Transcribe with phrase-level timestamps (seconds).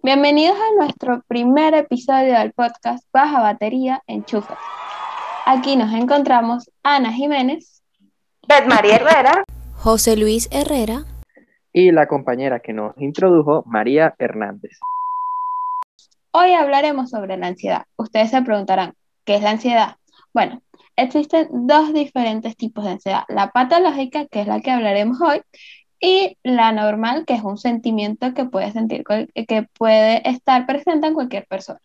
[0.00, 4.58] Bienvenidos a nuestro primer episodio del podcast Baja Batería Enchufa.
[5.44, 7.82] Aquí nos encontramos Ana Jiménez,
[8.48, 9.44] Bet María Herrera,
[9.74, 11.04] José Luis Herrera
[11.72, 14.78] y la compañera que nos introdujo, María Hernández.
[16.32, 17.84] Hoy hablaremos sobre la ansiedad.
[17.96, 19.96] Ustedes se preguntarán, ¿qué es la ansiedad?
[20.32, 20.62] Bueno,
[20.96, 23.24] existen dos diferentes tipos de ansiedad.
[23.28, 25.42] La patológica, que es la que hablaremos hoy,
[26.02, 31.14] y la normal, que es un sentimiento que puede sentir, que puede estar presente en
[31.14, 31.80] cualquier persona.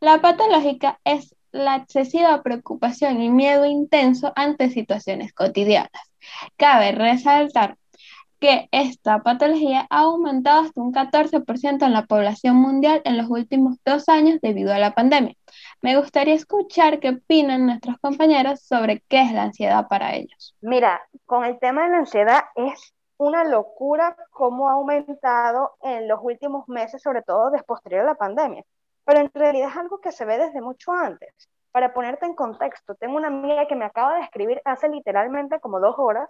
[0.00, 5.90] La patológica es la excesiva preocupación y miedo intenso ante situaciones cotidianas.
[6.58, 7.78] Cabe resaltar
[8.38, 13.78] que esta patología ha aumentado hasta un 14% en la población mundial en los últimos
[13.84, 15.34] dos años debido a la pandemia.
[15.80, 20.54] Me gustaría escuchar qué opinan nuestros compañeros sobre qué es la ansiedad para ellos.
[20.60, 26.20] Mira, con el tema de la ansiedad es una locura cómo ha aumentado en los
[26.22, 28.64] últimos meses, sobre todo después de la pandemia.
[29.04, 31.34] Pero en realidad es algo que se ve desde mucho antes.
[31.72, 35.80] Para ponerte en contexto, tengo una amiga que me acaba de escribir hace literalmente como
[35.80, 36.28] dos horas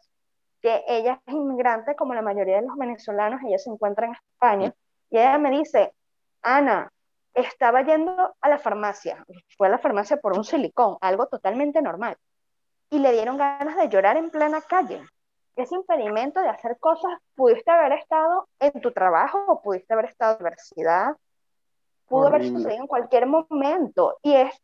[0.60, 4.74] que ella es inmigrante como la mayoría de los venezolanos, ella se encuentra en España,
[5.08, 5.94] y ella me dice,
[6.42, 6.90] Ana,
[7.32, 9.24] estaba yendo a la farmacia,
[9.56, 12.16] fue a la farmacia por un silicón, algo totalmente normal,
[12.90, 15.00] y le dieron ganas de llorar en plena calle
[15.62, 20.32] ese impedimento de hacer cosas, pudiste haber estado en tu trabajo o pudiste haber estado
[20.32, 21.16] en la universidad,
[22.06, 24.54] pudo haber sucedido en cualquier momento y es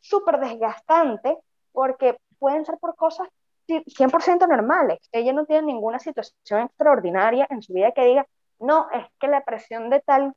[0.00, 1.36] súper desgastante
[1.72, 3.28] porque pueden ser por cosas
[3.68, 4.98] 100% normales.
[5.12, 8.26] Ella no tiene ninguna situación extraordinaria en su vida que diga,
[8.58, 10.34] no, es que la presión de tal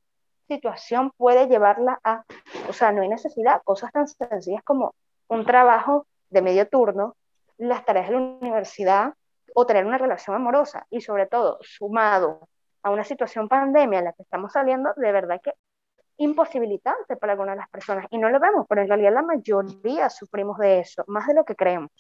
[0.48, 2.24] situación puede llevarla a,
[2.68, 4.94] o sea, no hay necesidad, cosas tan sencillas como
[5.28, 7.16] un trabajo de medio turno,
[7.58, 9.14] las tareas de la universidad,
[9.54, 10.88] o tener una relación amorosa.
[10.90, 12.50] Y sobre todo sumado
[12.82, 15.54] a una situación pandemia en la que estamos saliendo, de verdad que
[16.18, 18.06] imposibilitante para algunas de las personas.
[18.12, 21.44] Y no lo vemos, pero en realidad la mayoría sufrimos de eso, más de lo
[21.46, 21.92] que creemos.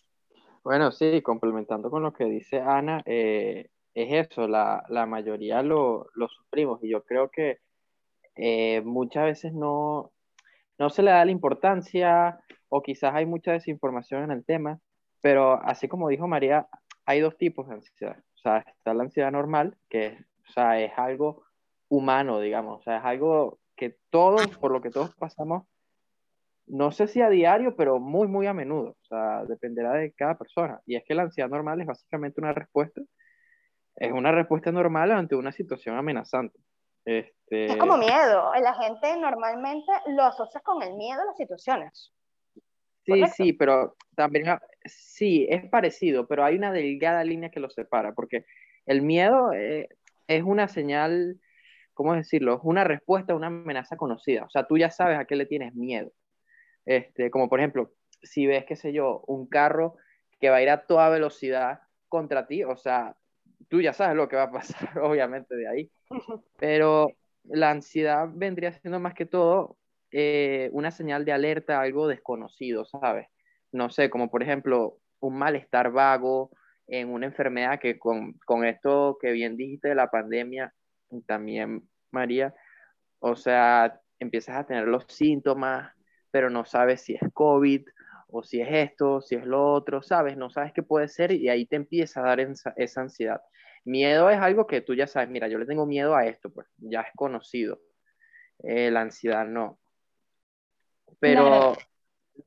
[0.63, 6.07] Bueno, sí, complementando con lo que dice Ana, eh, es eso, la, la mayoría lo,
[6.13, 6.81] lo, sufrimos.
[6.83, 7.59] Y yo creo que
[8.35, 10.11] eh, muchas veces no,
[10.77, 14.79] no se le da la importancia o quizás hay mucha desinformación en el tema,
[15.21, 16.67] pero así como dijo María,
[17.05, 18.17] hay dos tipos de ansiedad.
[18.35, 21.43] O sea, está la ansiedad normal, que o sea, es algo
[21.89, 22.81] humano, digamos.
[22.81, 25.65] O sea, es algo que todos, por lo que todos pasamos,
[26.65, 28.95] no sé si a diario, pero muy, muy a menudo.
[29.01, 30.81] O sea, dependerá de cada persona.
[30.85, 33.01] Y es que la ansiedad normal es básicamente una respuesta.
[33.95, 36.57] Es una respuesta normal ante una situación amenazante.
[37.05, 37.65] Este...
[37.65, 38.51] Es como miedo.
[38.61, 42.13] La gente normalmente lo asocia con el miedo a las situaciones.
[43.05, 48.13] Sí, sí, pero también sí, es parecido, pero hay una delgada línea que lo separa,
[48.13, 48.45] porque
[48.85, 49.89] el miedo eh,
[50.27, 51.39] es una señal,
[51.93, 52.55] ¿cómo decirlo?
[52.55, 54.43] Es una respuesta a una amenaza conocida.
[54.43, 56.11] O sea, tú ya sabes a qué le tienes miedo.
[56.85, 59.95] Este, como por ejemplo, si ves, qué sé yo, un carro
[60.39, 61.79] que va a ir a toda velocidad
[62.09, 63.15] contra ti, o sea,
[63.69, 65.91] tú ya sabes lo que va a pasar, obviamente, de ahí.
[66.57, 69.77] Pero la ansiedad vendría siendo más que todo
[70.11, 73.27] eh, una señal de alerta, algo desconocido, ¿sabes?
[73.73, 76.51] No sé, como por ejemplo un malestar vago
[76.87, 80.73] en una enfermedad que con, con esto que bien dijiste de la pandemia,
[81.25, 82.53] también María,
[83.19, 85.93] o sea, empiezas a tener los síntomas,
[86.31, 87.87] pero no sabes si es COVID
[88.27, 90.35] o si es esto, si es lo otro, ¿sabes?
[90.37, 93.41] No sabes qué puede ser y ahí te empieza a dar esa, ansiedad.
[93.85, 96.67] Miedo es algo que tú ya sabes, mira, yo le tengo miedo a esto, pues
[96.77, 97.79] ya es conocido.
[98.63, 99.79] Eh, la ansiedad no.
[101.19, 101.75] Pero...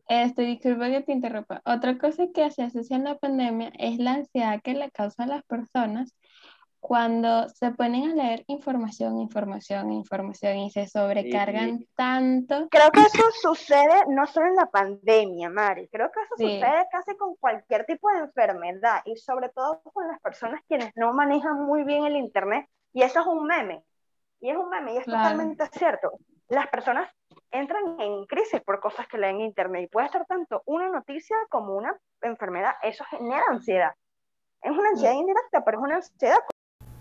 [0.09, 1.63] Estoy, disculpa que te interrumpa.
[1.65, 5.43] Otra cosa que se asocia en la pandemia es la ansiedad que le causan las
[5.45, 6.15] personas
[6.79, 12.69] cuando se ponen a leer información, información, información y se sobrecargan tanto.
[12.71, 17.17] Creo que eso sucede no solo en la pandemia, Mari, creo que eso sucede casi
[17.17, 21.83] con cualquier tipo de enfermedad y sobre todo con las personas quienes no manejan muy
[21.83, 23.83] bien el Internet y eso es un meme.
[24.41, 26.13] Y es un meme y es totalmente cierto.
[26.49, 27.11] Las personas
[27.51, 31.37] entran en crisis por cosas que leen en internet y puede ser tanto una noticia
[31.51, 32.75] como una enfermedad.
[32.83, 33.93] Eso genera ansiedad.
[34.63, 36.39] Es una ansiedad indirecta, pero es una ansiedad.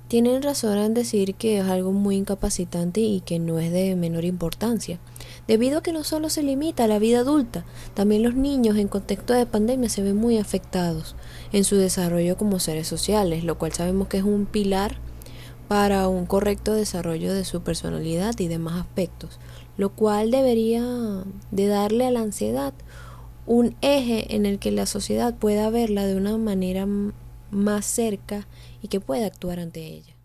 [0.07, 4.23] Tienen razón en decir que es algo muy incapacitante y que no es de menor
[4.23, 4.99] importancia,
[5.47, 7.65] debido a que no solo se limita a la vida adulta,
[7.95, 11.15] también los niños en contexto de pandemia se ven muy afectados
[11.51, 14.97] en su desarrollo como seres sociales, lo cual sabemos que es un pilar
[15.67, 19.39] para un correcto desarrollo de su personalidad y demás aspectos
[19.77, 20.83] lo cual debería
[21.51, 22.73] de darle a la ansiedad
[23.45, 26.87] un eje en el que la sociedad pueda verla de una manera
[27.51, 28.47] más cerca
[28.81, 30.15] y que pueda actuar ante ella.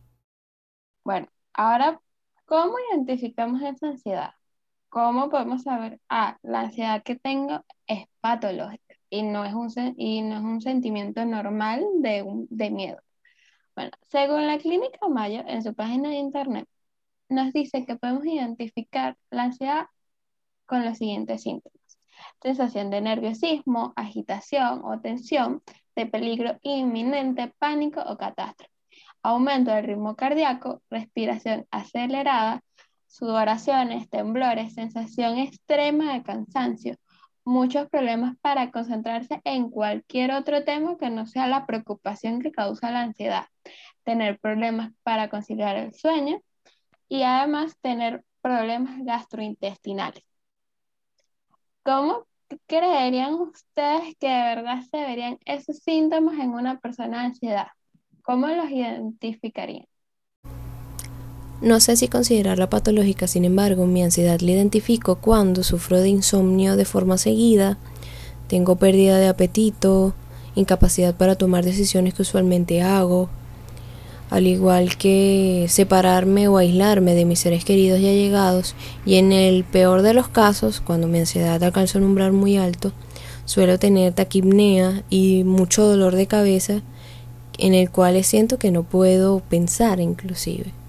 [1.04, 2.00] Bueno, ahora
[2.46, 4.32] ¿Cómo identificamos esa ansiedad?
[4.90, 10.22] ¿Cómo podemos saber, ah, la ansiedad que tengo es patológica y no es un, y
[10.22, 13.00] no es un sentimiento normal de, de miedo?
[14.08, 16.68] Según la Clínica Mayo, en su página de internet,
[17.28, 19.86] nos dice que podemos identificar la ansiedad
[20.66, 21.78] con los siguientes síntomas.
[22.42, 25.62] Sensación de nerviosismo, agitación o tensión,
[25.96, 28.72] de peligro inminente, pánico o catástrofe.
[29.22, 32.62] Aumento del ritmo cardíaco, respiración acelerada,
[33.06, 36.96] sudoraciones, temblores, sensación extrema de cansancio,
[37.44, 42.90] muchos problemas para concentrarse en cualquier otro tema que no sea la preocupación que causa
[42.90, 43.46] la ansiedad,
[44.04, 46.40] tener problemas para conciliar el sueño
[47.08, 50.24] y además tener problemas gastrointestinales.
[51.82, 52.26] ¿Cómo
[52.66, 57.68] creerían ustedes que de verdad se verían esos síntomas en una persona de ansiedad?
[58.22, 59.89] ¿Cómo los identificarían?
[61.62, 66.74] No sé si considerarla patológica, sin embargo, mi ansiedad la identifico cuando sufro de insomnio
[66.74, 67.76] de forma seguida,
[68.48, 70.14] tengo pérdida de apetito,
[70.54, 73.28] incapacidad para tomar decisiones que usualmente hago,
[74.30, 78.74] al igual que separarme o aislarme de mis seres queridos y allegados,
[79.04, 82.92] y en el peor de los casos, cuando mi ansiedad alcanza un umbral muy alto,
[83.44, 86.80] suelo tener taquipnea y mucho dolor de cabeza,
[87.58, 90.79] en el cual siento que no puedo pensar inclusive.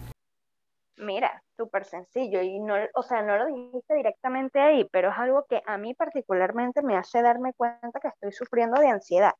[1.02, 5.46] Mira, súper sencillo y no, o sea, no lo dijiste directamente ahí, pero es algo
[5.50, 9.34] que a mí particularmente me hace darme cuenta que estoy sufriendo de ansiedad.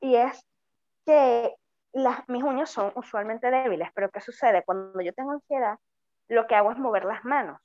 [0.00, 0.46] Y es
[1.04, 1.52] que
[1.92, 4.62] las, mis uñas son usualmente débiles, pero ¿qué sucede?
[4.62, 5.78] Cuando yo tengo ansiedad,
[6.28, 7.60] lo que hago es mover las manos.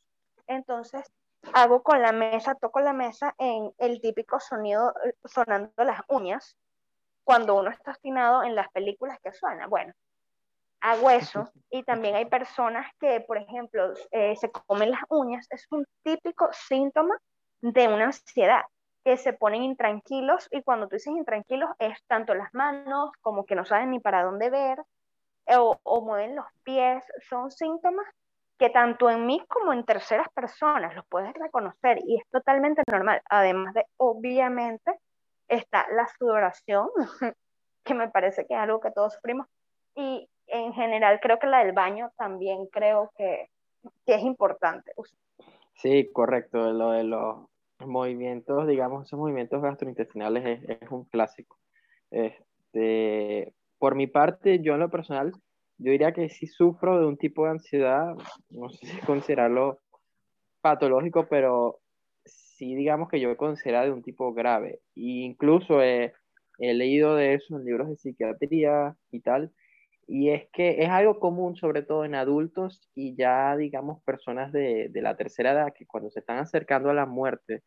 [0.48, 1.06] Entonces,
[1.54, 6.58] hago con la mesa, toco la mesa en el típico sonido eh, sonando las uñas,
[7.24, 9.68] cuando uno está obstinado en las películas que suena.
[9.68, 9.94] Bueno,
[10.82, 11.50] hago eso.
[11.70, 15.48] Y también hay personas que, por ejemplo, eh, se comen las uñas.
[15.50, 17.16] Es un típico síntoma
[17.62, 18.64] de una ansiedad,
[19.04, 23.56] que se ponen intranquilos y cuando tú dices intranquilos es tanto las manos como que
[23.56, 24.80] no saben ni para dónde ver
[25.46, 27.04] eh, o, o mueven los pies.
[27.30, 28.06] Son síntomas
[28.60, 33.22] que tanto en mí como en terceras personas los puedes reconocer y es totalmente normal.
[33.30, 35.00] Además de, obviamente,
[35.48, 36.90] está la sudoración,
[37.84, 39.48] que me parece que es algo que todos sufrimos,
[39.96, 43.50] y en general creo que la del baño también creo que,
[44.06, 44.92] es importante.
[45.76, 46.72] Sí, correcto.
[46.74, 47.48] Lo de los
[47.86, 51.58] movimientos, digamos, esos movimientos gastrointestinales es, un clásico.
[52.12, 55.32] Este, por mi parte, yo en lo personal,
[55.78, 58.16] yo diría que sí sufro de un tipo de ansiedad,
[58.50, 59.80] no sé si considerarlo
[60.62, 61.80] patológico, pero
[62.26, 64.82] sí digamos que yo considero de un tipo grave.
[64.96, 66.14] E incluso he,
[66.60, 69.54] he leído de eso en libros de psiquiatría y tal,
[70.10, 74.90] y es que es algo común, sobre todo en adultos y ya, digamos, personas de,
[74.90, 77.64] de, la tercera edad, que cuando se están acercando a la muerte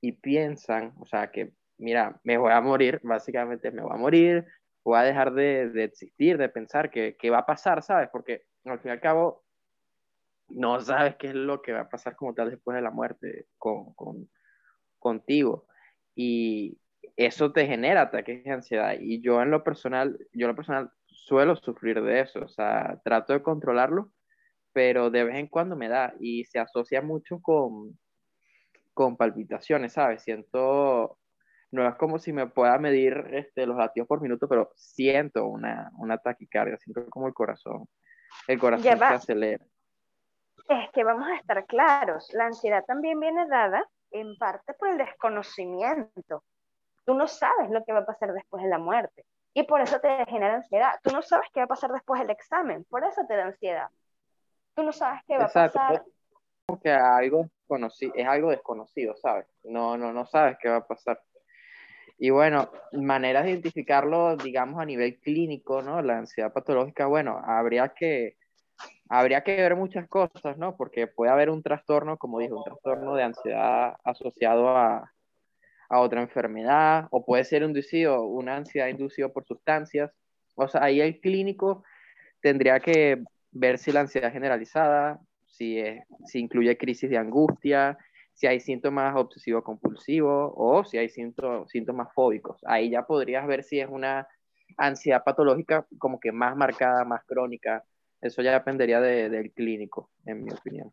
[0.00, 4.44] y piensan, o sea, que, mira, me voy a morir, básicamente me voy a morir,
[4.82, 8.08] voy a dejar de, de existir, de pensar que, va a pasar, ¿sabes?
[8.12, 9.44] Porque al fin y al cabo
[10.48, 13.46] no sabes qué es lo que va a pasar como tal después de la muerte
[13.56, 14.28] con, con,
[14.98, 15.68] contigo.
[16.16, 16.78] Y
[17.16, 18.96] eso te genera ataques de ansiedad.
[19.00, 23.00] Y yo en lo personal, yo en lo personal suelo sufrir de eso, o sea,
[23.04, 24.10] trato de controlarlo,
[24.72, 27.98] pero de vez en cuando me da y se asocia mucho con,
[28.92, 30.22] con palpitaciones, ¿sabes?
[30.22, 31.18] Siento,
[31.70, 35.90] no es como si me pueda medir este, los latidos por minuto, pero siento una,
[35.98, 37.86] una taquicardia, siento como el corazón,
[38.48, 39.64] el corazón se acelera.
[40.68, 44.98] Es que vamos a estar claros, la ansiedad también viene dada en parte por el
[44.98, 46.42] desconocimiento.
[47.04, 49.24] Tú no sabes lo que va a pasar después de la muerte.
[49.54, 50.94] Y por eso te genera ansiedad.
[51.02, 53.88] Tú no sabes qué va a pasar después del examen, por eso te da ansiedad.
[54.74, 56.04] Tú no sabes qué va a pasar.
[56.66, 57.48] Porque algo
[58.14, 59.46] es algo desconocido, ¿sabes?
[59.62, 61.20] No, no, no sabes qué va a pasar.
[62.18, 66.00] Y bueno, maneras de identificarlo, digamos, a nivel clínico, ¿no?
[66.02, 68.36] La ansiedad patológica, bueno, habría que,
[69.08, 70.76] habría que ver muchas cosas, ¿no?
[70.76, 75.12] Porque puede haber un trastorno, como dijo, un trastorno de ansiedad asociado a,
[75.94, 80.10] a otra enfermedad, o puede ser inducido, una ansiedad inducida por sustancias.
[80.56, 81.84] O sea, ahí el clínico
[82.40, 83.22] tendría que
[83.52, 85.80] ver si la ansiedad generalizada, si,
[86.26, 87.96] si incluye crisis de angustia,
[88.32, 92.56] si hay síntomas obsesivo-compulsivos o si hay síntomas fóbicos.
[92.66, 94.26] Ahí ya podrías ver si es una
[94.76, 97.84] ansiedad patológica como que más marcada, más crónica.
[98.20, 100.90] Eso ya dependería del clínico, en mi opinión.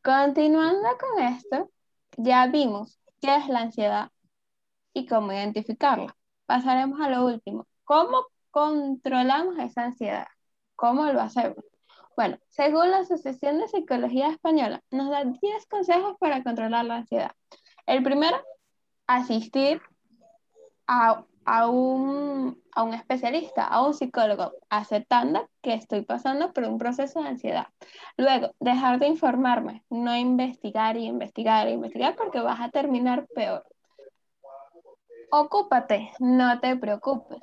[0.00, 1.70] Continuando con esto,
[2.16, 4.10] ya vimos qué es la ansiedad
[4.92, 6.14] y cómo identificarla.
[6.44, 7.66] Pasaremos a lo último.
[7.84, 10.26] ¿Cómo controlamos esa ansiedad?
[10.76, 11.64] ¿Cómo lo hacemos?
[12.18, 17.32] Bueno, según la Asociación de Psicología Española, nos da 10 consejos para controlar la ansiedad.
[17.86, 18.36] El primero,
[19.06, 19.80] asistir
[20.86, 27.22] a, un, a un especialista, a un psicólogo, aceptando que estoy pasando por un proceso
[27.22, 27.66] de ansiedad.
[28.16, 33.64] Luego, dejar de informarme, no investigar y investigar y investigar porque vas a terminar peor.
[35.30, 37.42] Ocúpate, no te preocupes.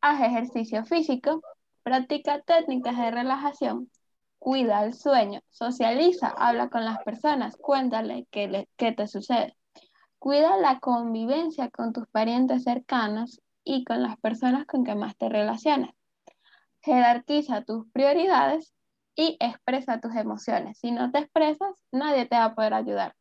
[0.00, 1.40] Haz ejercicio físico,
[1.82, 3.90] practica técnicas de relajación,
[4.38, 9.56] cuida el sueño, socializa, habla con las personas, cuéntale qué, qué te sucede.
[10.22, 15.28] Cuida la convivencia con tus parientes cercanos y con las personas con que más te
[15.28, 15.96] relacionas.
[16.80, 18.72] Jerarquiza tus prioridades
[19.16, 20.78] y expresa tus emociones.
[20.78, 23.16] Si no te expresas, nadie te va a poder ayudar.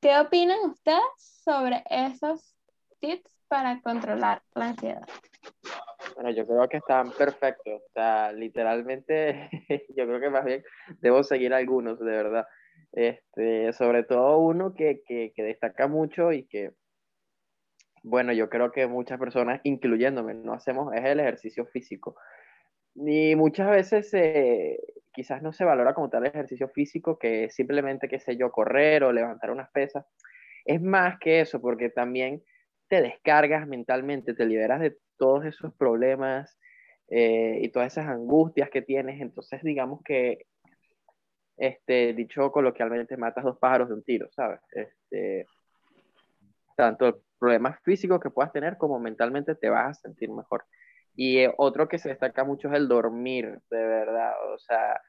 [0.00, 2.54] ¿Qué opinan ustedes sobre esos
[3.00, 5.08] tips para controlar la ansiedad?
[6.14, 7.82] Bueno, yo creo que están perfectos.
[7.84, 9.50] O sea, literalmente,
[9.96, 10.62] yo creo que más bien
[11.00, 12.46] debo seguir algunos, de verdad.
[12.92, 16.72] Este, sobre todo uno que, que, destaca mucho y que,
[18.02, 22.16] bueno, yo creo que muchas personas, incluyéndome, no hacemos, es el ejercicio físico.
[22.94, 24.78] Y muchas veces eh,
[25.12, 29.04] quizás no se valora como tal el ejercicio físico, que simplemente, qué sé yo, correr
[29.04, 30.06] o levantar unas pesas.
[30.64, 32.42] Es más que eso, porque también
[32.88, 36.58] te descargas mentalmente, te liberas de todos esos problemas
[37.08, 39.20] eh, y todas esas angustias que tienes.
[39.20, 40.46] Entonces, digamos que,
[41.56, 44.60] este, dicho coloquialmente, matas dos pájaros de un tiro, ¿sabes?
[44.72, 45.46] Este,
[46.76, 50.64] tanto problemas físicos que puedas tener como mentalmente te vas a sentir mejor.
[51.14, 54.34] Y eh, otro que se destaca mucho es el dormir, de verdad.
[54.52, 55.00] O sea,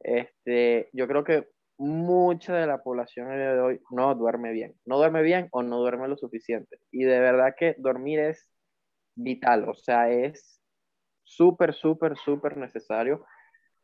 [0.00, 4.74] este, yo creo que mucha de la población de hoy no duerme bien.
[4.84, 6.78] No duerme bien o no duerme lo suficiente.
[6.90, 8.48] Y de verdad que dormir es
[9.16, 10.60] vital, o sea, es
[11.22, 13.24] súper, súper, súper necesario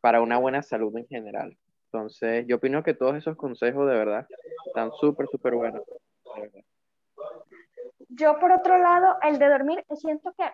[0.01, 1.57] para una buena salud en general.
[1.93, 4.25] Entonces, yo opino que todos esos consejos de verdad
[4.65, 5.81] están súper, súper buenos.
[8.07, 10.45] Yo, por otro lado, el de dormir, siento que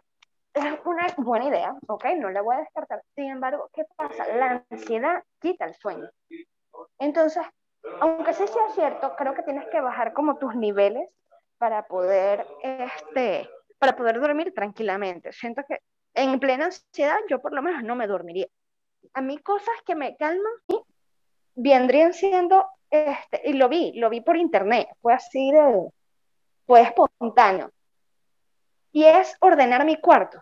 [0.55, 2.05] es una buena idea, ¿ok?
[2.17, 3.03] No la voy a descartar.
[3.15, 4.27] Sin embargo, ¿qué pasa?
[4.35, 6.09] La ansiedad quita el sueño.
[6.97, 7.43] Entonces,
[8.01, 11.07] aunque sí sea cierto, creo que tienes que bajar como tus niveles
[11.59, 15.31] para poder, este, para poder dormir tranquilamente.
[15.33, 15.81] Siento que
[16.15, 18.47] en plena ansiedad yo por lo menos no me dormiría.
[19.13, 20.53] A mí cosas que me calman
[21.57, 25.89] vendrían siendo, este, y lo vi, lo vi por internet, fue así de,
[26.65, 27.71] fue espontáneo.
[28.91, 30.41] Y es ordenar mi cuarto.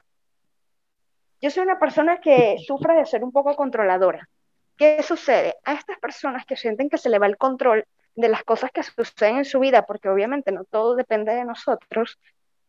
[1.41, 4.29] Yo soy una persona que sufre de ser un poco controladora.
[4.77, 5.55] ¿Qué sucede?
[5.63, 8.83] A estas personas que sienten que se le va el control de las cosas que
[8.83, 12.19] suceden en su vida, porque obviamente no todo depende de nosotros,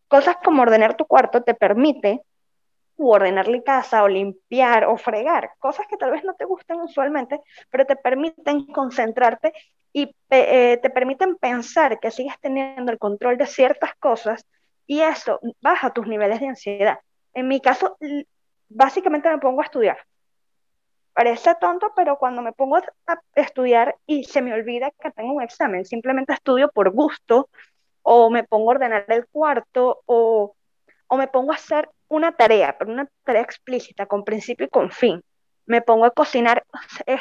[0.09, 2.23] cosas como ordenar tu cuarto te permite
[2.99, 7.85] ordenarle casa o limpiar o fregar, cosas que tal vez no te gustan usualmente, pero
[7.85, 9.53] te permiten concentrarte
[9.93, 14.47] y eh, te permiten pensar que sigues teniendo el control de ciertas cosas
[14.87, 16.99] y eso baja tus niveles de ansiedad.
[17.35, 17.97] En mi caso,
[18.69, 19.99] básicamente me pongo a estudiar.
[21.13, 22.83] Parece tonto, pero cuando me pongo a
[23.35, 27.49] estudiar y se me olvida que tengo un examen, simplemente estudio por gusto
[28.03, 30.55] o me pongo a ordenar el cuarto o,
[31.09, 34.91] o me pongo a hacer una tarea, pero una tarea explícita, con principio y con
[34.91, 35.23] fin.
[35.67, 36.65] Me pongo a cocinar
[37.07, 37.21] es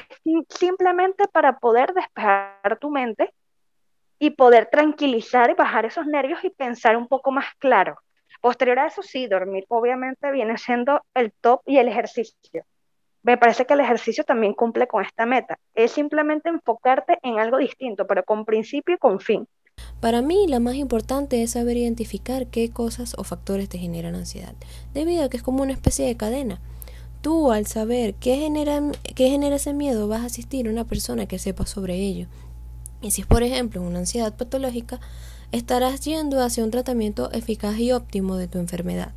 [0.50, 3.34] simplemente para poder despejar tu mente
[4.20, 7.98] y poder tranquilizar y bajar esos nervios y pensar un poco más claro.
[8.42, 12.66] Posterior a eso, sí, dormir obviamente viene siendo el top y el ejercicio
[13.26, 15.58] me parece que el ejercicio también cumple con esta meta.
[15.74, 19.48] Es simplemente enfocarte en algo distinto, pero con principio y con fin.
[20.06, 24.54] Para mí, la más importante es saber identificar qué cosas o factores te generan ansiedad,
[24.94, 26.62] debido a que es como una especie de cadena.
[27.24, 28.84] Tú, al saber qué genera,
[29.16, 32.28] qué ese miedo, vas a asistir a una persona que sepa sobre ello.
[33.02, 35.00] Y si es, por ejemplo, una ansiedad patológica,
[35.52, 39.12] estarás yendo hacia un tratamiento eficaz y óptimo de tu enfermedad.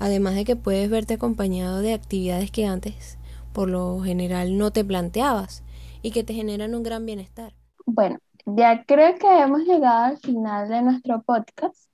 [0.00, 3.16] Además de que puedes verte acompañado de actividades que antes
[3.52, 5.62] por lo general no te planteabas
[6.02, 7.54] y que te generan un gran bienestar.
[7.86, 11.90] Bueno, ya creo que hemos llegado al final de nuestro podcast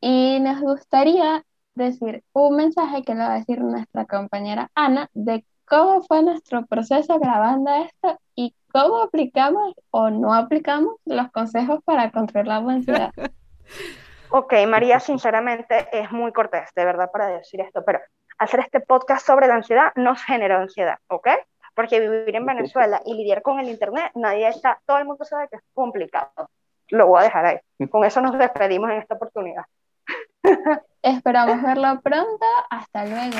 [0.00, 5.44] y nos gustaría decir un mensaje que le va a decir nuestra compañera Ana de
[5.64, 12.10] cómo fue nuestro proceso grabando esto y cómo aplicamos o no aplicamos los consejos para
[12.10, 13.12] controlar la ansiedad.
[14.30, 17.98] Ok, María, sinceramente es muy cortés, de verdad, para decir esto, pero
[18.36, 21.28] hacer este podcast sobre la ansiedad nos genera ansiedad, ¿ok?
[21.78, 25.46] Porque vivir en Venezuela y lidiar con el Internet, nadie está, todo el mundo sabe
[25.48, 26.50] que es complicado.
[26.88, 27.86] Lo voy a dejar ahí.
[27.88, 29.62] Con eso nos despedimos en esta oportunidad.
[31.02, 32.46] Esperamos verlo pronto.
[32.68, 33.36] Hasta luego.